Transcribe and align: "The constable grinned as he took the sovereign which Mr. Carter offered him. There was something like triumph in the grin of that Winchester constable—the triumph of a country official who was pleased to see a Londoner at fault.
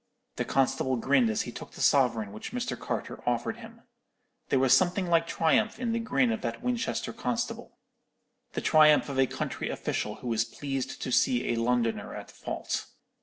"The 0.37 0.45
constable 0.45 0.95
grinned 0.95 1.29
as 1.29 1.43
he 1.43 1.51
took 1.51 1.73
the 1.73 1.79
sovereign 1.81 2.31
which 2.33 2.53
Mr. 2.53 2.75
Carter 2.75 3.21
offered 3.29 3.57
him. 3.57 3.81
There 4.49 4.57
was 4.57 4.75
something 4.75 5.05
like 5.05 5.27
triumph 5.27 5.79
in 5.79 5.91
the 5.91 5.99
grin 5.99 6.31
of 6.31 6.41
that 6.41 6.63
Winchester 6.63 7.13
constable—the 7.13 8.61
triumph 8.61 9.09
of 9.09 9.19
a 9.19 9.27
country 9.27 9.69
official 9.69 10.15
who 10.15 10.27
was 10.29 10.43
pleased 10.43 11.03
to 11.03 11.11
see 11.11 11.51
a 11.53 11.57
Londoner 11.61 12.15
at 12.15 12.31
fault. 12.31 12.87